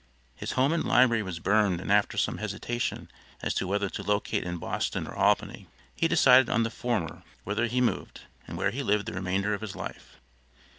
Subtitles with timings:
[0.33, 3.07] His home and library was burned and after some hesitation
[3.43, 7.67] as to whether to locate in Boston or Albany, he decided on the former whither
[7.67, 10.19] he moved, and where he lived the remainder of his life.